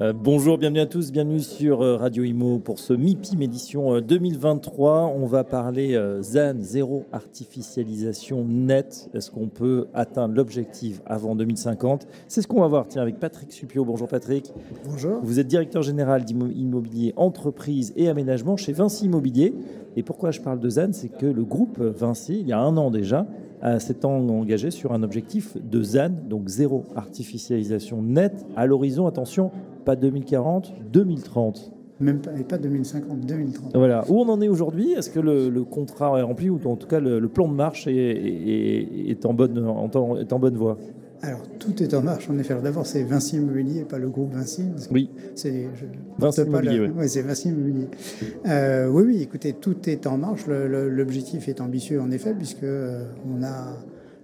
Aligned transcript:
Euh, 0.00 0.12
bonjour, 0.12 0.58
bienvenue 0.58 0.78
à 0.78 0.86
tous, 0.86 1.10
bienvenue 1.10 1.40
sur 1.40 1.82
euh, 1.82 1.96
Radio 1.96 2.22
Imo 2.22 2.60
pour 2.60 2.78
ce 2.78 2.92
MIPIM 2.92 3.42
édition 3.42 4.00
2023. 4.00 4.90
Euh, 4.90 5.20
On 5.20 5.26
va 5.26 5.42
parler 5.42 6.00
ZAN, 6.20 6.54
zéro 6.60 7.04
artificialisation 7.10 8.44
nette. 8.44 9.10
Est-ce 9.12 9.32
qu'on 9.32 9.48
peut 9.48 9.88
atteindre 9.94 10.36
l'objectif 10.36 11.02
avant 11.04 11.34
2050 11.34 12.06
C'est 12.28 12.42
ce 12.42 12.46
qu'on 12.46 12.60
va 12.60 12.68
voir 12.68 12.86
tiens, 12.86 13.02
avec 13.02 13.18
Patrick 13.18 13.50
Supio. 13.52 13.84
Bonjour 13.84 14.06
Patrick. 14.06 14.52
Bonjour. 14.88 15.18
Vous 15.20 15.40
êtes 15.40 15.48
directeur 15.48 15.82
général 15.82 16.24
d'immobilier 16.24 17.12
entreprise 17.16 17.92
et 17.96 18.08
aménagement 18.08 18.56
chez 18.56 18.72
Vinci 18.72 19.06
Immobilier. 19.06 19.52
Et 19.96 20.04
pourquoi 20.04 20.30
je 20.30 20.40
parle 20.40 20.60
de 20.60 20.68
ZAN? 20.70 20.92
C'est 20.92 21.08
que 21.08 21.26
le 21.26 21.42
groupe 21.42 21.80
Vinci, 21.80 22.38
il 22.38 22.46
y 22.46 22.52
a 22.52 22.60
un 22.60 22.76
an 22.76 22.92
déjà, 22.92 23.26
s'est 23.80 24.04
engagé 24.04 24.70
sur 24.70 24.92
un 24.92 25.02
objectif 25.02 25.56
de 25.60 25.82
ZAN, 25.82 26.10
donc 26.28 26.46
zéro 26.46 26.84
artificialisation 26.94 28.00
nette, 28.00 28.46
à 28.54 28.66
l'horizon, 28.66 29.08
attention, 29.08 29.50
pas 29.88 29.96
2040, 29.96 30.74
2030. 30.92 31.72
Même 32.00 32.20
pas, 32.20 32.32
et 32.38 32.44
pas 32.44 32.58
2050, 32.58 33.20
2030. 33.20 33.74
Voilà. 33.74 34.04
Où 34.10 34.20
on 34.20 34.28
en 34.28 34.42
est 34.42 34.48
aujourd'hui? 34.48 34.92
Est-ce 34.92 35.08
que 35.08 35.18
le, 35.18 35.48
le, 35.48 35.64
contrat 35.64 36.18
est 36.18 36.22
rempli 36.22 36.50
ou 36.50 36.60
en 36.66 36.76
tout 36.76 36.86
cas 36.86 37.00
le, 37.00 37.18
le 37.18 37.28
plan 37.28 37.48
de 37.48 37.54
marche 37.54 37.86
est, 37.86 37.94
est, 37.94 39.10
est, 39.10 39.24
en 39.24 39.32
bonne, 39.32 39.58
en, 39.58 39.88
est 40.18 40.30
en 40.30 40.38
bonne 40.38 40.56
voie? 40.58 40.76
Alors, 41.22 41.40
tout 41.58 41.82
est 41.82 41.94
en 41.94 42.02
marche, 42.02 42.28
en 42.28 42.38
effet. 42.38 42.54
D'abord, 42.62 42.84
c'est 42.84 43.02
Vinci 43.02 43.36
Immobilier, 43.36 43.84
pas 43.84 43.96
le 43.98 44.10
groupe 44.10 44.34
Vinci. 44.34 44.64
Oui. 44.90 45.08
C'est 45.34 45.68
Vinci 46.18 46.42
Immobilier, 46.42 46.80
oui. 46.80 46.88
Ouais, 46.90 47.08
c'est 47.08 47.22
Vinci 47.22 47.48
Immobilier. 47.48 47.88
Euh, 48.46 48.88
oui, 48.88 49.04
oui, 49.06 49.22
écoutez, 49.22 49.54
tout 49.54 49.88
est 49.88 50.06
en 50.06 50.18
marche. 50.18 50.46
L'objectif 50.48 51.48
est 51.48 51.62
ambitieux, 51.62 51.98
en 51.98 52.10
effet, 52.10 52.34
puisque 52.34 52.62
euh, 52.62 53.06
on 53.26 53.42
a 53.42 53.74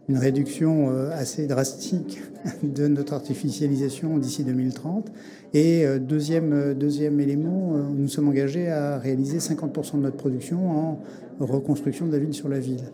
une 0.09 0.19
réduction 0.19 0.91
euh, 0.91 1.11
assez 1.13 1.47
drastique 1.47 2.23
de 2.63 2.87
notre 2.89 3.15
artificialisation 3.15 4.19
d'ici 4.19 4.45
2030. 4.45 5.11
Et 5.55 5.87
euh, 5.87 5.99
deuxième, 5.99 6.53
euh, 6.53 6.75
deuxième 6.75 7.21
élément, 7.21 7.73
nous 7.95 8.09
sommes 8.09 8.29
engagés 8.29 8.69
à 8.69 8.99
réaliser 8.99 9.39
50% 9.39 9.97
de 9.97 10.03
notre 10.03 10.17
production 10.17 10.71
en 10.71 10.99
reconstruction 11.41 12.07
de 12.07 12.13
la 12.13 12.19
ville 12.19 12.35
sur 12.35 12.49
la 12.49 12.59
ville. 12.59 12.85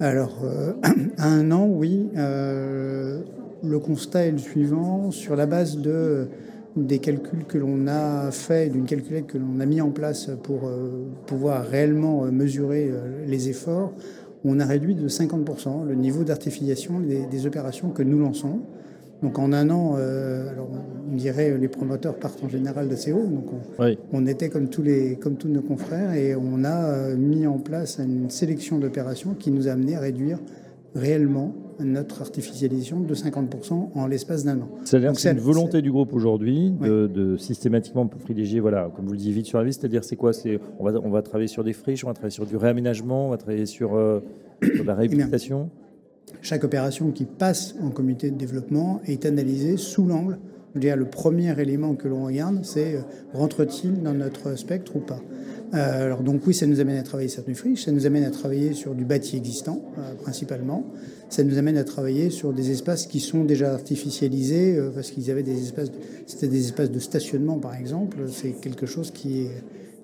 Alors, 0.00 0.44
à 1.18 1.28
un 1.28 1.50
an, 1.50 1.66
oui, 1.66 2.08
le 2.14 3.78
constat 3.78 4.26
est 4.26 4.30
le 4.30 4.38
suivant. 4.38 5.10
Sur 5.10 5.36
la 5.36 5.44
base 5.44 5.76
de, 5.76 6.28
des 6.76 7.00
calculs 7.00 7.44
que 7.46 7.58
l'on 7.58 7.86
a 7.86 8.30
fait, 8.30 8.70
d'une 8.70 8.86
calculette 8.86 9.26
que 9.26 9.36
l'on 9.36 9.60
a 9.60 9.66
mis 9.66 9.82
en 9.82 9.90
place 9.90 10.30
pour 10.42 10.70
pouvoir 11.26 11.66
réellement 11.66 12.22
mesurer 12.32 12.90
les 13.26 13.50
efforts, 13.50 13.92
on 14.44 14.60
a 14.60 14.66
réduit 14.66 14.94
de 14.94 15.08
50% 15.08 15.86
le 15.86 15.94
niveau 15.94 16.24
d'artificialisation 16.24 17.00
des, 17.00 17.26
des, 17.26 17.46
opérations 17.46 17.90
que 17.90 18.02
nous 18.02 18.18
lançons. 18.18 18.60
Donc 19.22 19.38
en 19.38 19.52
un 19.52 19.68
an, 19.68 19.96
euh, 19.98 20.48
alors 20.48 20.68
on 21.10 21.14
dirait 21.14 21.58
les 21.58 21.68
promoteurs 21.68 22.14
partent 22.14 22.42
en 22.42 22.48
général 22.48 22.88
de 22.88 23.12
haut, 23.12 23.26
donc 23.26 23.52
on, 23.52 23.84
oui. 23.84 23.98
on, 24.12 24.26
était 24.26 24.48
comme 24.48 24.68
tous, 24.68 24.82
les, 24.82 25.16
comme 25.16 25.36
tous 25.36 25.48
nos 25.48 25.60
confrères 25.60 26.14
et 26.14 26.34
on 26.34 26.64
a 26.64 27.14
mis 27.16 27.46
en 27.46 27.58
place 27.58 27.98
une 27.98 28.30
sélection 28.30 28.78
d'opérations 28.78 29.34
qui 29.34 29.50
nous 29.50 29.68
a 29.68 29.72
amené 29.72 29.94
à 29.94 30.00
réduire 30.00 30.38
réellement 30.94 31.54
notre 31.80 32.22
artificialisation 32.22 33.00
de 33.00 33.14
50% 33.14 33.90
en 33.94 34.06
l'espace 34.06 34.44
d'un 34.44 34.60
an. 34.60 34.68
C'est-à-dire 34.84 35.12
que 35.12 35.20
c'est 35.20 35.32
une 35.32 35.38
volonté 35.38 35.82
du 35.82 35.90
groupe 35.90 36.12
aujourd'hui 36.12 36.70
de, 36.70 37.06
oui. 37.06 37.12
de, 37.12 37.36
systématiquement 37.36 38.06
privilégier, 38.06 38.60
voilà, 38.60 38.90
comme 38.94 39.06
vous 39.06 39.12
le 39.12 39.18
disiez 39.18 39.32
vite 39.32 39.46
sur 39.46 39.58
la 39.58 39.64
liste, 39.64 39.80
c'est-à-dire 39.80 40.04
c'est 40.04 40.16
quoi 40.16 40.32
C'est 40.32 40.60
on 40.78 40.84
va, 40.84 40.98
on 41.02 41.10
va 41.10 41.22
travailler 41.22 41.48
sur 41.48 41.64
des 41.64 41.72
friches, 41.72 42.04
on 42.04 42.08
va 42.08 42.14
travailler 42.14 42.34
sur 42.34 42.46
du 42.46 42.56
réaménagement, 42.56 43.26
on 43.26 43.30
va 43.30 43.36
travailler 43.36 43.66
sur, 43.66 43.94
euh, 43.94 44.20
sur 44.62 44.84
la 44.84 44.94
réhabilitation 44.94 45.70
eh 46.28 46.36
Chaque 46.42 46.64
opération 46.64 47.10
qui 47.10 47.24
passe 47.24 47.74
en 47.82 47.90
comité 47.90 48.30
de 48.30 48.36
développement 48.36 49.00
est 49.06 49.24
analysée 49.26 49.76
sous 49.76 50.06
l'angle. 50.06 50.38
Le 50.74 51.04
premier 51.04 51.58
élément 51.60 51.94
que 51.96 52.06
l'on 52.06 52.24
regarde, 52.24 52.60
c'est 52.62 52.94
euh, 52.94 53.00
rentre-t-il 53.34 54.02
dans 54.02 54.14
notre 54.14 54.56
spectre 54.56 54.94
ou 54.94 55.00
pas? 55.00 55.20
Euh, 55.74 56.04
alors 56.06 56.22
donc 56.22 56.46
oui, 56.46 56.54
ça 56.54 56.66
nous 56.66 56.80
amène 56.80 56.96
à 56.96 57.02
travailler 57.02 57.28
certaines 57.28 57.56
friches, 57.56 57.84
ça 57.84 57.92
nous 57.92 58.06
amène 58.06 58.24
à 58.24 58.30
travailler 58.30 58.72
sur 58.72 58.94
du 58.94 59.04
bâti 59.04 59.36
existant 59.36 59.82
euh, 59.98 60.14
principalement, 60.22 60.84
ça 61.28 61.42
nous 61.42 61.58
amène 61.58 61.76
à 61.76 61.84
travailler 61.84 62.30
sur 62.30 62.52
des 62.52 62.70
espaces 62.70 63.06
qui 63.06 63.18
sont 63.18 63.44
déjà 63.44 63.72
artificialisés 63.72 64.80
parce 64.94 65.10
qu'ils 65.10 65.30
avaient 65.30 65.42
des 65.42 65.60
espaces, 65.60 65.90
c'était 66.26 66.48
des 66.48 66.66
espaces 66.66 66.90
de 66.90 66.98
stationnement 67.00 67.58
par 67.58 67.74
exemple. 67.74 68.18
C'est 68.28 68.52
quelque 68.60 68.86
chose 68.86 69.10
qui 69.10 69.46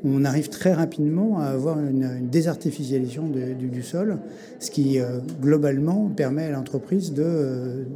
on 0.05 0.25
arrive 0.25 0.51
très 0.51 0.73
rapidement 0.73 1.41
à 1.41 1.47
avoir 1.47 1.81
une, 1.81 2.29
désartificialisation 2.31 3.29
du, 3.29 3.67
du, 3.69 3.83
sol, 3.83 4.19
ce 4.61 4.71
qui 4.71 4.99
globalement 5.41 6.11
permet 6.15 6.45
à 6.45 6.51
l'entreprise 6.51 7.13
de 7.13 7.87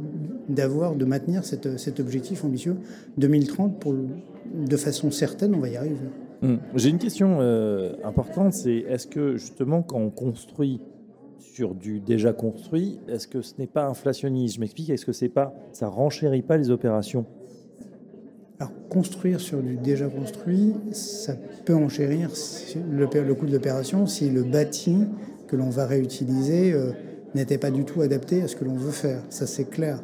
d'avoir 0.53 0.95
de 0.95 1.05
maintenir 1.05 1.43
cette, 1.43 1.77
cet 1.79 1.99
objectif 1.99 2.43
ambitieux 2.43 2.75
2030 3.17 3.79
pour 3.79 3.93
de 3.93 4.77
façon 4.77 5.11
certaine, 5.11 5.55
on 5.55 5.59
va 5.59 5.69
y 5.69 5.77
arriver. 5.77 5.95
Mmh. 6.41 6.55
J'ai 6.75 6.89
une 6.89 6.97
question 6.97 7.37
euh, 7.39 7.93
importante, 8.03 8.53
c'est 8.53 8.77
est-ce 8.77 9.07
que 9.07 9.37
justement 9.37 9.83
quand 9.83 9.99
on 9.99 10.09
construit 10.09 10.81
sur 11.39 11.75
du 11.75 11.99
déjà 11.99 12.33
construit, 12.33 12.99
est-ce 13.07 13.27
que 13.27 13.41
ce 13.41 13.53
n'est 13.59 13.67
pas 13.67 13.85
inflationniste? 13.85 14.55
Je 14.55 14.59
m'explique, 14.59 14.89
est-ce 14.89 15.05
que 15.05 15.11
c'est 15.11 15.29
pas 15.29 15.53
ça 15.71 15.87
renchérit 15.87 16.41
pas 16.41 16.57
les 16.57 16.69
opérations? 16.69 17.25
Alors 18.59 18.71
construire 18.89 19.39
sur 19.39 19.61
du 19.61 19.75
déjà 19.75 20.07
construit, 20.07 20.73
ça 20.91 21.35
peut 21.65 21.75
enchérir 21.75 22.29
le, 22.91 23.07
le 23.21 23.35
coût 23.35 23.45
de 23.45 23.51
l'opération 23.51 24.05
si 24.05 24.29
le 24.29 24.43
bâti 24.43 24.97
que 25.47 25.55
l'on 25.55 25.69
va 25.69 25.85
réutiliser 25.85 26.73
euh, 26.73 26.91
n'était 27.35 27.57
pas 27.57 27.71
du 27.71 27.85
tout 27.85 28.01
adapté 28.01 28.41
à 28.41 28.47
ce 28.47 28.55
que 28.55 28.63
l'on 28.65 28.75
veut 28.75 28.91
faire. 28.91 29.21
Ça 29.29 29.47
c'est 29.47 29.65
clair. 29.65 30.03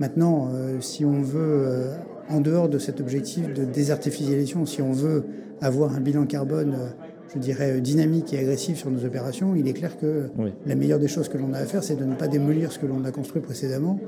Maintenant, 0.00 0.48
euh, 0.54 0.80
si 0.80 1.04
on 1.04 1.20
veut, 1.20 1.62
euh, 1.66 1.94
en 2.30 2.40
dehors 2.40 2.70
de 2.70 2.78
cet 2.78 3.02
objectif 3.02 3.52
de 3.52 3.64
désartificialisation, 3.64 4.64
si 4.64 4.80
on 4.80 4.92
veut 4.92 5.24
avoir 5.60 5.94
un 5.94 6.00
bilan 6.00 6.24
carbone, 6.24 6.72
euh, 6.72 6.86
je 7.34 7.38
dirais, 7.38 7.82
dynamique 7.82 8.32
et 8.32 8.38
agressif 8.38 8.78
sur 8.78 8.90
nos 8.90 9.04
opérations, 9.04 9.54
il 9.54 9.68
est 9.68 9.74
clair 9.74 9.98
que 9.98 10.28
oui. 10.38 10.54
la 10.64 10.74
meilleure 10.74 10.98
des 10.98 11.06
choses 11.06 11.28
que 11.28 11.36
l'on 11.36 11.52
a 11.52 11.58
à 11.58 11.66
faire, 11.66 11.84
c'est 11.84 11.96
de 11.96 12.04
ne 12.06 12.14
pas 12.14 12.28
démolir 12.28 12.72
ce 12.72 12.78
que 12.78 12.86
l'on 12.86 13.04
a 13.04 13.12
construit 13.12 13.42
précédemment, 13.42 14.00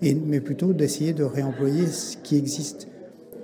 et, 0.00 0.14
mais 0.14 0.40
plutôt 0.40 0.72
d'essayer 0.72 1.12
de 1.12 1.24
réemployer 1.24 1.88
ce 1.88 2.16
qui 2.16 2.38
existe. 2.38 2.88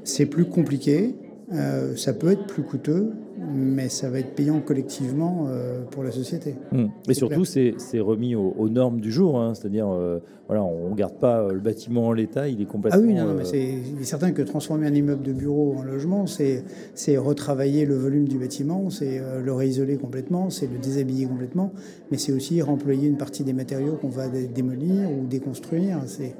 C'est 0.03 0.27
plus 0.27 0.47
compliqué, 0.47 1.15
euh, 1.53 1.97
ça 1.97 2.13
peut 2.13 2.31
être 2.31 2.47
plus 2.47 2.63
coûteux, 2.63 3.11
mais 3.53 3.89
ça 3.89 4.09
va 4.09 4.21
être 4.21 4.35
payant 4.35 4.61
collectivement 4.61 5.47
euh, 5.49 5.83
pour 5.91 6.05
la 6.05 6.13
société. 6.13 6.55
Mmh. 6.71 6.87
Et 7.09 7.15
surtout, 7.15 7.45
c'est 7.45 7.75
remis 7.99 8.37
aux, 8.37 8.55
aux, 8.57 8.69
normes 8.69 9.01
du 9.01 9.11
jour, 9.11 9.41
hein. 9.41 9.55
c'est-à-dire, 9.55 9.89
euh, 9.89 10.21
voilà, 10.47 10.63
on 10.63 10.91
ne 10.91 10.95
garde 10.95 11.15
pas 11.15 11.49
le 11.49 11.59
bâtiment 11.59 12.07
en 12.07 12.13
l'état, 12.13 12.49
il 12.49 12.61
est 12.63 12.67
complètement. 12.67 13.01
Ah 13.03 13.05
oui, 13.05 13.15
non, 13.15 13.25
non 13.25 13.35
mais 13.35 13.45
c'est 13.45 13.61
il 13.61 14.01
est 14.01 14.05
certain 14.05 14.31
que 14.31 14.43
transformer 14.43 14.87
un 14.87 14.95
immeuble 14.95 15.25
de 15.25 15.33
bureau 15.33 15.75
en 15.77 15.83
logement, 15.83 16.27
c'est 16.27 17.17
retravailler 17.17 17.85
le 17.85 17.97
volume 17.97 18.29
du 18.29 18.39
bâtiment, 18.39 18.89
c'est 18.91 19.21
le 19.43 19.53
réisoler 19.53 19.97
complètement, 19.97 20.51
c'est 20.51 20.69
le 20.69 20.79
déshabiller 20.79 21.27
complètement, 21.27 21.73
mais 22.13 22.19
c'est 22.19 22.33
aussi 22.33 22.63
remployer 22.63 23.09
une 23.09 23.17
partie 23.17 23.43
des 23.43 23.53
matériaux 23.53 23.97
qu'on 24.01 24.09
va 24.09 24.29
démolir 24.29 25.11
ou 25.11 25.27
déconstruire. 25.27 25.99
C'est 26.07 26.35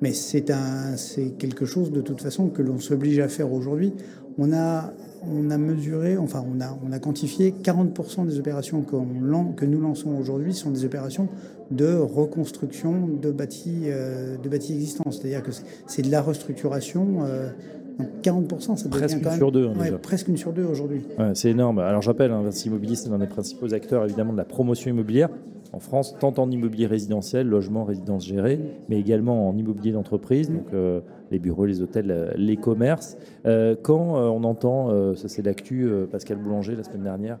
mais 0.00 0.12
c'est 0.12 0.44
quelque 1.38 1.64
chose 1.64 1.92
de 1.92 2.00
toute 2.00 2.20
façon 2.20 2.48
que 2.48 2.62
l'on 2.62 2.78
s'oblige 2.78 3.18
à 3.18 3.28
faire 3.28 3.52
aujourd'hui. 3.52 3.92
On 4.36 4.52
a, 4.52 4.92
on 5.22 5.50
a 5.50 5.58
mesuré, 5.58 6.16
enfin 6.16 6.44
on 6.44 6.60
a, 6.60 6.76
on 6.84 6.90
a 6.90 6.98
quantifié 6.98 7.54
40% 7.62 8.26
des 8.26 8.38
opérations 8.38 8.82
que 8.82 9.64
nous 9.64 9.80
lançons 9.80 10.16
aujourd'hui 10.16 10.54
sont 10.54 10.70
des 10.70 10.84
opérations 10.84 11.28
de 11.70 11.94
reconstruction 11.94 13.08
de 13.08 13.30
bâtis, 13.30 13.84
euh, 13.86 14.36
de 14.36 14.48
bâtis 14.48 14.74
existants. 14.74 15.10
C'est-à-dire 15.10 15.42
que 15.42 15.50
c'est 15.86 16.02
de 16.02 16.10
la 16.10 16.20
restructuration. 16.20 17.24
Euh, 17.24 17.50
donc 17.98 18.08
40%, 18.22 18.76
ça 18.76 18.88
presque 18.88 19.18
une 19.22 19.30
sur 19.30 19.52
deux. 19.52 19.66
Ouais, 19.68 19.92
presque 20.02 20.26
une 20.26 20.36
sur 20.36 20.52
deux 20.52 20.64
aujourd'hui. 20.64 21.02
Ouais, 21.16 21.30
c'est 21.34 21.50
énorme. 21.50 21.78
Alors 21.78 22.02
j'appelle, 22.02 22.32
hein, 22.32 22.42
Vinci 22.42 22.66
Immobilier, 22.66 22.96
c'est 22.96 23.08
l'un 23.08 23.18
des 23.18 23.28
principaux 23.28 23.72
acteurs 23.72 24.04
évidemment 24.04 24.32
de 24.32 24.38
la 24.38 24.44
promotion 24.44 24.90
immobilière 24.90 25.28
en 25.74 25.80
France, 25.80 26.16
tant 26.20 26.34
en 26.38 26.50
immobilier 26.50 26.86
résidentiel, 26.86 27.48
logement, 27.48 27.84
résidence 27.84 28.24
gérée, 28.24 28.60
mais 28.88 28.98
également 28.98 29.48
en 29.48 29.56
immobilier 29.56 29.92
d'entreprise, 29.92 30.50
donc 30.50 30.72
euh, 30.72 31.00
les 31.32 31.40
bureaux, 31.40 31.66
les 31.66 31.82
hôtels, 31.82 32.10
euh, 32.10 32.30
les 32.36 32.56
commerces. 32.56 33.16
Euh, 33.44 33.74
quand 33.82 34.14
on 34.14 34.44
entend, 34.44 35.14
ça 35.16 35.28
c'est 35.28 35.42
l'actu, 35.42 35.88
Pascal 36.10 36.38
Boulanger 36.38 36.76
la 36.76 36.84
semaine 36.84 37.02
dernière, 37.02 37.38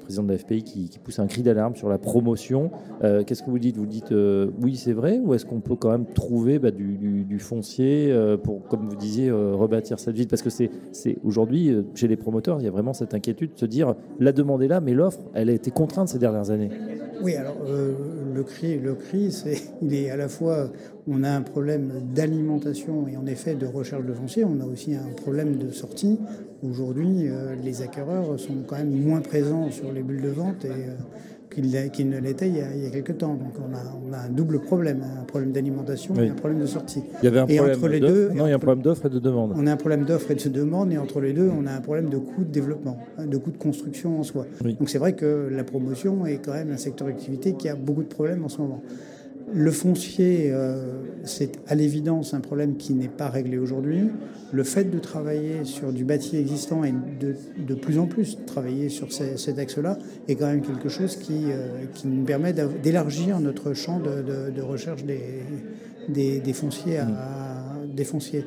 président 0.00 0.22
de 0.22 0.32
la 0.32 0.38
FPI, 0.38 0.62
qui, 0.62 0.98
pousse 1.02 1.18
un 1.18 1.26
cri 1.26 1.42
d'alarme 1.42 1.76
sur 1.76 1.88
la 1.88 1.98
promotion, 1.98 2.70
qu'est-ce 3.00 3.42
que 3.42 3.50
vous 3.50 3.58
dites? 3.58 3.76
Vous 3.76 3.86
dites 3.86 4.14
oui, 4.62 4.76
c'est 4.76 4.92
vrai, 4.92 5.20
ou 5.22 5.34
est-ce 5.34 5.44
qu'on 5.44 5.60
peut 5.60 5.76
quand 5.76 5.90
même 5.90 6.06
trouver 6.06 6.58
bah, 6.58 6.70
du, 6.70 7.24
du, 7.24 7.38
foncier 7.38 8.14
pour, 8.42 8.66
comme 8.66 8.88
vous 8.88 8.96
disiez, 8.96 9.30
rebâtir 9.30 9.98
cette 10.00 10.16
ville? 10.16 10.28
Parce 10.28 10.42
que 10.42 10.50
c'est 10.50 10.70
aujourd'hui, 11.22 11.76
chez 11.94 12.08
les 12.08 12.16
promoteurs, 12.16 12.60
il 12.60 12.64
y 12.64 12.68
a 12.68 12.72
vraiment 12.72 12.94
cette 12.94 13.14
inquiétude 13.14 13.54
de 13.54 13.58
se 13.58 13.66
dire 13.66 13.94
la 14.18 14.32
demande 14.32 14.62
est 14.62 14.68
là, 14.68 14.80
mais 14.80 14.94
l'offre, 14.94 15.20
elle 15.34 15.50
a 15.50 15.52
été 15.52 15.70
contrainte 15.70 16.08
ces 16.08 16.18
dernières 16.18 16.50
années. 16.50 16.70
Oui, 17.20 17.34
alors 17.36 17.56
le 17.64 18.42
CRI, 18.42 18.78
le 18.78 18.94
CRI 18.94 19.32
c'est, 19.32 19.62
il 19.82 19.94
est 19.94 20.10
à 20.10 20.16
la 20.16 20.28
fois, 20.28 20.70
on 21.06 21.22
a 21.22 21.30
un 21.30 21.42
problème 21.42 21.92
d'alimentation 22.14 23.06
et 23.08 23.16
en 23.16 23.26
effet 23.26 23.54
de 23.54 23.66
recherche 23.66 24.04
de 24.04 24.12
foncier, 24.12 24.44
on 24.44 24.60
a 24.60 24.66
aussi 24.66 24.94
un 24.94 25.12
problème 25.22 25.56
de 25.56 25.70
sortie. 25.70 26.18
Aujourd'hui, 26.62 27.28
les 27.62 27.82
acquéreurs 27.82 28.38
sont 28.38 28.62
quand 28.66 28.76
même 28.76 28.90
moins 28.90 29.20
présents 29.20 29.70
sur 29.70 29.92
les 29.92 30.02
bulles 30.02 30.22
de 30.22 30.30
vente 30.30 30.64
et 30.64 30.68
qu'il 31.54 32.08
ne 32.08 32.18
l'était 32.18 32.48
il, 32.48 32.56
y 32.56 32.86
a 32.86 32.90
quelques 32.90 33.18
temps. 33.18 33.34
Donc 33.34 33.54
on 33.58 34.12
a, 34.12 34.18
un 34.18 34.28
double 34.28 34.60
problème, 34.60 35.02
un 35.20 35.24
problème 35.24 35.52
d'alimentation 35.52 36.14
et 36.16 36.28
un 36.28 36.34
problème 36.34 36.60
de 36.60 36.66
sortie. 36.66 37.02
Il 37.22 37.24
y 37.24 37.28
avait 37.28 37.40
un 37.40 37.46
problème 37.46 37.76
entre 37.76 37.88
les 37.88 38.00
deux, 38.00 38.30
non, 38.30 38.46
il 38.46 38.50
y 38.50 38.52
a 38.52 38.56
un 38.56 38.58
problème 38.58 38.82
d'offre 38.82 39.06
et 39.06 39.10
de 39.10 39.18
demande. 39.18 39.54
On 39.56 39.66
a 39.66 39.72
un 39.72 39.76
problème 39.76 40.04
d'offre 40.04 40.30
et 40.30 40.34
de 40.34 40.48
demande, 40.48 40.92
et 40.92 40.98
entre 40.98 41.20
les 41.20 41.32
deux, 41.32 41.50
on 41.50 41.66
a 41.66 41.72
un 41.72 41.80
problème 41.80 42.08
de 42.08 42.18
coût 42.18 42.44
de 42.44 42.50
développement, 42.50 42.98
de 43.18 43.36
coût 43.36 43.50
de 43.50 43.58
construction 43.58 44.20
en 44.20 44.22
soi. 44.22 44.46
Donc 44.62 44.88
c'est 44.88 44.98
vrai 44.98 45.14
que 45.14 45.48
la 45.50 45.64
promotion 45.64 46.26
est 46.26 46.44
quand 46.44 46.52
même 46.52 46.70
un 46.70 46.76
secteur 46.76 47.08
d'activité 47.08 47.54
qui 47.54 47.68
a 47.68 47.74
beaucoup 47.74 48.02
de 48.02 48.08
problèmes 48.08 48.44
en 48.44 48.48
ce 48.48 48.58
moment. 48.58 48.82
Le 49.54 49.70
foncier, 49.70 50.50
euh, 50.50 50.94
c'est 51.22 51.60
à 51.68 51.76
l'évidence 51.76 52.34
un 52.34 52.40
problème 52.40 52.76
qui 52.76 52.92
n'est 52.92 53.06
pas 53.08 53.28
réglé 53.28 53.56
aujourd'hui. 53.56 54.10
Le 54.52 54.64
fait 54.64 54.84
de 54.84 54.98
travailler 54.98 55.64
sur 55.64 55.92
du 55.92 56.04
bâti 56.04 56.36
existant 56.36 56.82
et 56.82 56.92
de, 56.92 57.36
de 57.64 57.74
plus 57.74 58.00
en 58.00 58.06
plus 58.06 58.36
travailler 58.46 58.88
sur 58.88 59.12
cet 59.12 59.58
axe-là 59.58 59.96
est 60.26 60.34
quand 60.34 60.46
même 60.46 60.62
quelque 60.62 60.88
chose 60.88 61.16
qui, 61.16 61.52
euh, 61.52 61.84
qui 61.94 62.08
nous 62.08 62.24
permet 62.24 62.52
d'élargir 62.52 63.38
notre 63.38 63.74
champ 63.74 64.00
de, 64.00 64.50
de, 64.50 64.62
recherche 64.62 65.04
des, 65.04 65.20
des, 66.08 66.40
des 66.40 66.52
fonciers. 66.52 66.98
À, 66.98 67.04
mmh. 67.04 67.94
des 67.94 68.04
fonciers. 68.04 68.44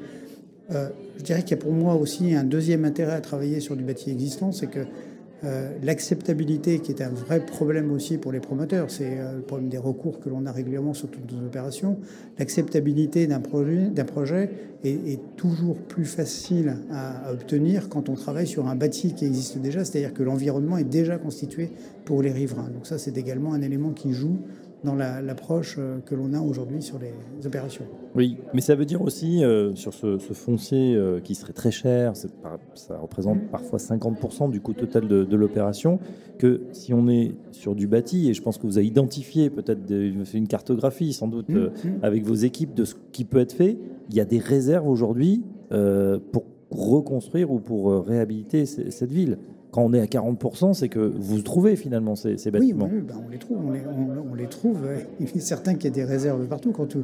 Euh, 0.72 0.90
je 1.18 1.24
dirais 1.24 1.42
qu'il 1.44 1.52
y 1.52 1.60
a 1.60 1.64
pour 1.64 1.72
moi 1.72 1.96
aussi 1.96 2.36
un 2.36 2.44
deuxième 2.44 2.84
intérêt 2.84 3.14
à 3.14 3.22
travailler 3.22 3.62
sur 3.62 3.78
du 3.78 3.84
bâti 3.84 4.12
existant, 4.12 4.52
c'est 4.52 4.68
que 4.68 4.82
euh, 5.44 5.78
l'acceptabilité, 5.84 6.80
qui 6.80 6.92
est 6.92 7.02
un 7.04 7.10
vrai 7.10 7.46
problème 7.46 7.92
aussi 7.92 8.18
pour 8.18 8.32
les 8.32 8.40
promoteurs, 8.40 8.90
c'est 8.90 9.20
euh, 9.20 9.36
le 9.36 9.42
problème 9.42 9.70
des 9.70 9.78
recours 9.78 10.20
que 10.20 10.30
l'on 10.30 10.48
a 10.48 10.52
régulièrement 10.52 10.96
sur 10.96 11.10
toutes 11.10 11.32
nos 11.32 11.46
opérations. 11.46 12.00
L'acceptabilité 12.40 13.28
d'un 13.28 13.40
projet, 13.40 13.90
d'un 13.90 14.06
projet 14.06 14.50
est, 14.84 15.20
toujours 15.36 15.76
plus 15.76 16.06
facile 16.06 16.78
à, 16.92 17.32
obtenir 17.32 17.90
quand 17.90 18.10
on 18.10 18.16
travaille 18.16 18.48
sur 18.48 18.68
un 18.68 18.76
bâti 18.76 19.14
qui 19.14 19.26
existe 19.26 19.60
déjà, 19.60 19.86
c'est-à-dire 19.86 20.14
que 20.14 20.24
l'environnement 20.24 20.78
est 20.78 20.84
déjà 20.84 21.18
constitué 21.18 21.70
pour 22.06 22.24
les 22.24 22.32
riverains. 22.32 22.70
Donc 22.74 22.88
ça, 22.88 22.98
c'est 22.98 23.18
également 23.18 23.54
un 23.54 23.62
élément 23.62 23.92
qui 23.92 24.14
joue 24.14 24.38
dans 24.84 24.96
l'approche 24.96 25.76
euh, 25.80 26.00
que 26.06 26.14
l'on 26.14 26.34
a 26.34 26.40
aujourd'hui 26.40 26.82
sur 26.82 27.00
les 27.00 27.14
opérations. 27.46 27.86
Oui, 28.16 28.38
mais 28.54 28.62
ça 28.62 28.76
veut 28.76 28.86
dire 28.86 29.02
aussi 29.02 29.44
euh, 29.44 29.74
sur 29.76 29.94
ce, 29.94 30.18
foncier 30.18 30.96
euh, 30.96 31.20
qui 31.20 31.36
serait 31.36 31.54
très 31.54 31.72
cher, 31.72 32.14
ça 32.16 32.98
représente 32.98 33.48
parfois 33.50 33.80
50% 33.80 34.52
du 34.52 34.62
coût 34.62 34.74
total 34.74 35.08
de, 35.08 35.36
l'opération, 35.36 36.00
que 36.38 36.62
si 36.72 36.94
on 36.94 37.08
est 37.08 37.34
sur 37.52 37.76
du 37.76 37.88
bâti, 37.88 38.30
et 38.30 38.34
je 38.34 38.42
pense 38.42 38.58
que 38.58 38.68
vous 38.68 38.78
avez 38.78 38.88
identifié 38.88 39.50
peut-être 39.50 39.92
une 39.92 40.48
cartographie 40.48 41.14
sans 41.14 41.28
doute 41.28 41.50
mmh, 41.50 41.58
mmh. 41.58 41.70
avec 42.02 42.24
vos 42.24 42.36
équipes 42.36 42.74
de 42.74 42.86
ce 42.86 42.96
qui 43.12 43.26
peut 43.26 43.40
être 43.40 43.54
fait, 43.54 43.78
il 44.10 44.16
y 44.16 44.20
a 44.20 44.26
des 44.26 44.40
réserves 44.40 44.88
aujourd'hui 44.88 45.44
pour 45.70 46.46
reconstruire 46.72 47.52
ou 47.52 47.60
pour 47.60 48.06
réhabiliter 48.06 48.66
cette 48.66 49.12
ville 49.12 49.38
quand 49.78 49.84
on 49.84 49.94
est 49.94 50.02
à 50.02 50.06
40%, 50.06 50.74
c'est 50.74 50.90
que 50.90 51.14
vous 51.20 51.44
trouvez 51.44 51.76
finalement 51.76 52.16
ces, 52.16 52.34
bâtiments. 52.50 52.90
Oui, 52.92 53.00
ben, 53.00 53.22
on 53.24 53.30
les 53.30 53.38
trouve. 53.38 53.60
On 53.64 54.34
les, 54.34 54.48
trouve. 54.48 54.80
Il 55.20 55.28
est 55.28 55.40
certain 55.40 55.76
qu'il 55.76 55.84
y 55.84 55.88
a 55.88 55.92
des 55.92 56.04
réserves 56.04 56.48
partout. 56.48 56.72
Quand 56.72 56.96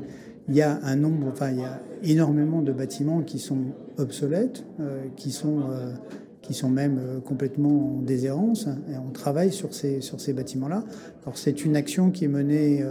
il 0.50 0.56
y 0.56 0.64
a 0.64 0.80
un 0.82 0.96
nombre, 0.96 1.28
enfin, 1.32 1.52
il 1.52 1.60
y 1.60 1.64
a 1.64 1.80
énormément 2.02 2.64
de 2.64 2.72
bâtiments 2.72 3.22
qui 3.22 3.38
sont 3.38 3.60
obsolètes, 4.00 4.66
euh, 4.80 5.04
qui 5.16 5.30
sont 5.30 5.60
euh, 5.70 5.94
qui 6.42 6.56
sont 6.56 6.70
même 6.70 7.00
euh, 7.00 7.20
complètement 7.20 8.00
en 8.00 8.02
déshérence. 8.02 8.68
Et 8.92 8.98
on 8.98 9.12
travaille 9.12 9.52
sur 9.52 9.72
ces, 9.76 10.02
sur 10.02 10.20
ces 10.20 10.34
bâtiments-là. 10.34 10.84
Alors 11.26 11.38
c'est 11.38 11.64
une 11.64 11.76
action 11.76 12.10
qui 12.10 12.26
est 12.26 12.28
menée 12.28 12.84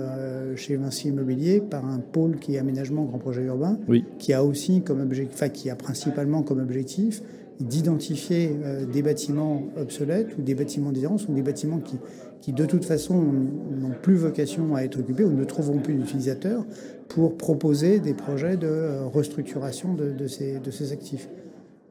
chez 0.55 0.76
Vinci 0.76 1.08
Immobilier 1.08 1.61
par 1.61 1.84
un 1.84 1.99
pôle 1.99 2.37
qui 2.37 2.55
est 2.55 2.58
aménagement 2.58 3.02
grand 3.02 3.19
projet 3.19 3.43
urbain, 3.43 3.81
qui 4.20 4.32
a 4.32 4.44
aussi 4.44 4.82
comme 4.82 5.00
objectif, 5.00 5.34
enfin, 5.34 5.49
qui 5.49 5.70
a 5.70 5.75
principalement 5.75 6.44
comme 6.44 6.61
objectif 6.61 7.20
d'identifier 7.62 8.56
euh, 8.64 8.86
des 8.86 9.02
bâtiments 9.02 9.64
obsolètes 9.80 10.36
ou 10.38 10.42
des 10.42 10.54
bâtiments 10.54 10.92
d'errance 10.92 11.28
ou 11.28 11.34
des 11.34 11.42
bâtiments 11.42 11.80
qui, 11.80 12.52
de 12.52 12.66
toute 12.66 12.84
façon, 12.84 13.14
n'ont 13.14 13.94
plus 14.02 14.16
vocation 14.16 14.74
à 14.74 14.82
être 14.82 14.98
occupés 14.98 15.24
ou 15.24 15.32
ne 15.32 15.44
trouveront 15.44 15.78
plus 15.78 15.94
d'utilisateurs 15.94 16.64
pour 17.08 17.36
proposer 17.36 18.00
des 18.00 18.14
projets 18.14 18.56
de 18.56 18.66
euh, 18.66 19.06
restructuration 19.06 19.94
de 19.94 20.26
ces 20.26 20.92
actifs. 20.92 21.28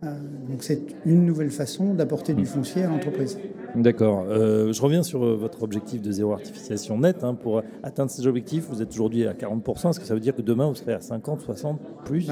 Euh, 0.04 0.08
donc 0.50 0.64
c'est 0.64 0.82
une 1.06 1.26
nouvelle 1.26 1.52
façon 1.52 1.94
d'apporter 1.94 2.34
du 2.34 2.46
foncier 2.46 2.84
à 2.84 2.88
l'entreprise. 2.88 3.38
D'accord. 3.76 4.26
Euh, 4.28 4.74
je 4.74 4.82
reviens 4.82 5.04
sur 5.04 5.24
euh, 5.24 5.36
votre 5.36 5.62
objectif 5.62 6.02
de 6.02 6.12
zéro 6.12 6.34
artificialisation 6.34 6.98
nette. 6.98 7.24
Hein. 7.24 7.36
pour 7.36 7.62
atteindre 7.84 8.10
ces 8.10 8.26
objectifs, 8.26 8.66
vous 8.70 8.82
êtes 8.82 8.92
aujourd'hui 8.92 9.28
à 9.28 9.34
40%. 9.34 9.92
Est-ce 9.92 10.00
que 10.00 10.06
ça 10.06 10.16
veut 10.16 10.20
dire 10.20 10.36
que 10.36 10.42
demain, 10.42 10.68
vous 10.68 10.76
serez 10.76 10.94
à 10.94 11.02
50, 11.02 11.42
60, 11.42 11.80
plus? 12.04 12.28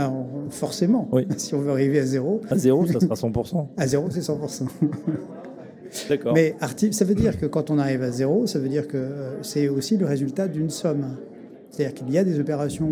Forcément. 0.49 1.07
Oui. 1.11 1.27
Si 1.37 1.55
on 1.55 1.61
veut 1.61 1.71
arriver 1.71 1.99
à 1.99 2.05
zéro. 2.05 2.41
À 2.49 2.57
zéro, 2.57 2.85
ça 2.87 2.99
sera 2.99 3.15
100%. 3.15 3.67
à 3.77 3.87
zéro, 3.87 4.09
c'est 4.09 4.19
100%. 4.19 4.63
D'accord. 6.09 6.33
Mais 6.33 6.55
ça 6.91 7.05
veut 7.05 7.15
dire 7.15 7.39
que 7.39 7.45
quand 7.45 7.69
on 7.69 7.77
arrive 7.77 8.01
à 8.01 8.11
zéro, 8.11 8.45
ça 8.45 8.59
veut 8.59 8.69
dire 8.69 8.87
que 8.87 9.37
c'est 9.41 9.69
aussi 9.69 9.97
le 9.97 10.05
résultat 10.05 10.47
d'une 10.47 10.69
somme. 10.69 11.17
C'est-à-dire 11.69 11.93
qu'il 11.93 12.11
y 12.11 12.17
a 12.17 12.23
des 12.23 12.39
opérations 12.39 12.89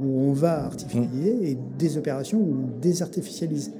où 0.00 0.20
on 0.20 0.32
va 0.32 0.64
artificialiser 0.64 1.34
mmh. 1.34 1.44
et 1.44 1.58
des 1.78 1.98
opérations 1.98 2.38
où 2.38 2.64
on 2.64 2.80
désartificialise. 2.80 3.72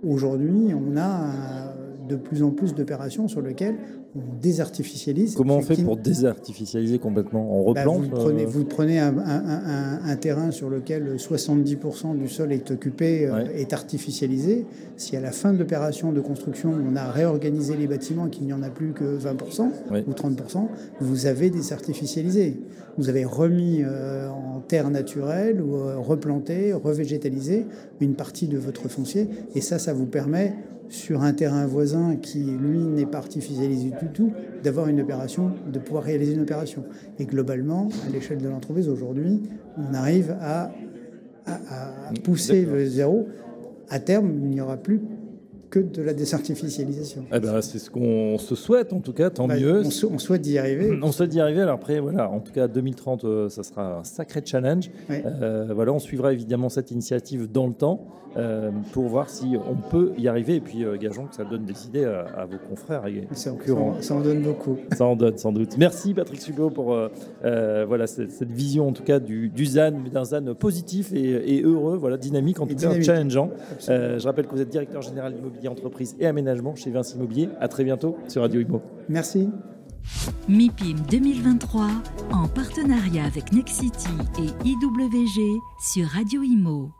Aujourd'hui, 0.00 0.72
on 0.72 0.96
a 0.96 1.67
de 2.08 2.16
plus 2.16 2.42
en 2.42 2.50
plus 2.50 2.74
d'opérations 2.74 3.28
sur 3.28 3.42
lesquelles 3.42 3.76
on 4.16 4.20
désartificialise. 4.40 5.34
Comment 5.34 5.58
on 5.58 5.62
fait 5.62 5.82
pour 5.82 5.96
désartificialiser 5.96 6.98
complètement? 6.98 7.60
On 7.60 7.72
bah, 7.72 7.80
replante 7.82 8.02
vous, 8.02 8.08
prenez, 8.08 8.44
vous 8.46 8.64
prenez 8.64 8.98
un, 8.98 10.16
terrain 10.20 10.50
sur 10.50 10.70
lequel 10.70 11.16
70% 11.16 12.16
du 12.16 12.28
sol 12.28 12.52
est 12.52 12.70
occupé, 12.70 13.26
euh, 13.26 13.44
est 13.54 13.72
artificialisé. 13.72 14.66
Si 14.96 15.16
à 15.16 15.20
la 15.20 15.30
fin 15.30 15.52
de 15.52 15.58
l'opération 15.58 16.12
de 16.12 16.20
construction, 16.20 16.72
on 16.72 16.96
a 16.96 17.10
réorganisé 17.10 17.76
les 17.76 17.86
bâtiments, 17.86 18.28
qu'il 18.28 18.46
n'y 18.46 18.52
en 18.52 18.62
a 18.62 18.70
plus 18.70 18.92
que 18.92 19.18
20% 19.18 19.70
ou 20.06 20.12
30%, 20.12 20.68
vous 21.00 21.26
avez 21.26 21.50
désartificialisé. 21.50 22.60
Vous 22.96 23.08
avez 23.08 23.24
remis 23.24 23.82
euh, 23.82 24.28
en 24.28 24.60
terre 24.60 24.90
naturelle 24.90 25.60
ou 25.60 25.76
euh, 25.76 25.98
replanté, 25.98 26.72
revégétalisé 26.72 27.66
une 28.00 28.14
partie 28.14 28.48
de 28.48 28.58
votre 28.58 28.88
foncier. 28.88 29.28
Et 29.54 29.60
ça, 29.60 29.78
ça 29.78 29.92
vous 29.92 30.06
permet 30.06 30.54
sur 30.88 31.22
un 31.22 31.32
terrain 31.32 31.66
voisin 31.66 32.16
qui, 32.16 32.42
lui, 32.42 32.78
n'est 32.78 33.06
pas 33.06 33.18
artificialisé 33.18 33.90
du 33.90 34.08
tout, 34.12 34.32
d'avoir 34.62 34.88
une 34.88 35.00
opération, 35.00 35.52
de 35.70 35.78
pouvoir 35.78 36.04
réaliser 36.04 36.34
une 36.34 36.42
opération. 36.42 36.84
Et 37.18 37.26
globalement, 37.26 37.88
à 38.06 38.10
l'échelle 38.10 38.38
de 38.38 38.48
l'entreprise 38.48 38.88
aujourd'hui, 38.88 39.42
on 39.76 39.94
arrive 39.94 40.36
à, 40.40 40.70
pousser 42.24 42.66
le 42.66 42.84
zéro. 42.84 43.26
À 43.88 44.00
terme, 44.00 44.32
il 44.42 44.50
n'y 44.50 44.60
aura 44.60 44.76
plus 44.76 45.00
que 45.70 45.78
de 45.78 46.02
la 46.02 46.14
désartificialisation. 46.14 47.24
Eh 47.32 47.40
ben, 47.40 47.60
c'est 47.60 47.78
ce 47.78 47.90
qu'on 47.90 48.38
se 48.38 48.54
souhaite, 48.54 48.92
en 48.92 49.00
tout 49.00 49.12
cas, 49.12 49.30
tant 49.30 49.46
mieux. 49.46 49.82
On, 49.84 50.18
souhaite 50.18 50.42
d'y 50.42 50.58
arriver. 50.58 50.98
On 51.02 51.12
souhaite 51.12 51.30
d'y 51.30 51.40
arriver. 51.40 51.62
Alors 51.62 51.74
après, 51.74 52.00
voilà, 52.00 52.30
en 52.30 52.40
tout 52.40 52.52
cas, 52.52 52.68
2030, 52.68 53.24
euh, 53.24 53.48
ça 53.48 53.62
sera 53.62 53.98
un 53.98 54.04
sacré 54.04 54.42
challenge. 54.44 54.90
Euh, 55.10 55.68
voilà, 55.74 55.92
on 55.92 55.98
suivra 55.98 56.32
évidemment 56.32 56.68
cette 56.68 56.90
initiative 56.90 57.50
dans 57.50 57.66
le 57.66 57.72
temps 57.72 58.06
euh, 58.36 58.70
pour 58.92 59.04
voir 59.04 59.30
si 59.30 59.56
on 59.68 59.76
peut 59.76 60.12
y 60.18 60.28
arriver. 60.28 60.56
Et 60.56 60.60
puis, 60.60 60.84
gageons 61.00 61.26
que 61.26 61.34
ça 61.34 61.44
donne 61.44 61.64
des 61.64 61.86
idées 61.86 62.04
à, 62.04 62.44
vos 62.46 62.58
confrères 62.68 63.06
et 63.06 63.26
ça, 63.32 63.50
concurrents. 63.50 63.96
Ça, 64.00 64.14
en 64.14 64.20
donne 64.20 64.42
beaucoup. 64.42 64.76
Ça 64.96 65.04
en 65.04 65.16
donne, 65.16 65.38
sans 65.38 65.52
doute. 65.52 65.76
Merci, 65.78 66.14
Patrick 66.14 66.40
Subot, 66.40 66.70
pour 66.70 66.96
voilà, 67.42 68.06
cette, 68.06 68.50
vision, 68.50 68.88
en 68.88 68.92
tout 68.92 69.04
cas, 69.04 69.18
du, 69.18 69.48
du 69.48 69.66
ZAN, 69.66 69.92
d'un 70.12 70.24
ZAN 70.24 70.54
positif 70.54 71.12
et, 71.12 71.62
heureux, 71.62 71.96
voilà, 71.96 72.16
dynamique, 72.16 72.60
en 72.60 72.66
tout 72.66 72.76
cas, 72.76 73.00
challengeant. 73.00 73.50
je 73.80 74.24
rappelle 74.24 74.46
que 74.46 74.54
vous 74.54 74.62
êtes 74.62 74.70
directeur 74.70 75.02
général 75.02 75.34
d'immobilier 75.58 75.68
entreprise 75.68 76.16
et 76.18 76.26
aménagement 76.26 76.74
chez 76.74 76.90
Vinci 76.90 77.16
Immobilier. 77.16 77.48
À 77.60 77.68
très 77.68 77.84
bientôt 77.84 78.16
sur 78.28 78.42
Radio 78.42 78.60
Imo. 78.60 78.82
Merci. 79.08 79.50
MIPIM 80.48 80.96
2023 81.10 81.88
en 82.32 82.48
partenariat 82.48 83.24
avec 83.24 83.52
Nexity 83.52 84.08
et 84.38 84.68
IWG 84.68 85.60
sur 85.80 86.06
Radio 86.06 86.42
Imo. 86.42 86.97